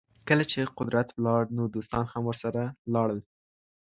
کله 0.27 0.43
چي 0.51 0.61
قدرت 0.77 1.07
ولاړ 1.13 1.41
نو 1.57 1.63
دوستان 1.75 2.05
هم 2.13 2.23
ورسره 2.29 2.61
لاړل. 2.93 3.19